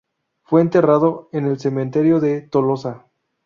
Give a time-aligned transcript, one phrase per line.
[0.41, 3.05] Fue enterrado en el cementerio de Tolosa.